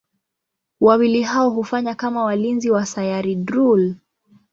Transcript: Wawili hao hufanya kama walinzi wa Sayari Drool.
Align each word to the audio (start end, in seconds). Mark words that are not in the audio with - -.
Wawili 0.81 1.21
hao 1.21 1.49
hufanya 1.49 1.95
kama 1.95 2.23
walinzi 2.23 2.71
wa 2.71 2.85
Sayari 2.85 3.35
Drool. 3.35 3.95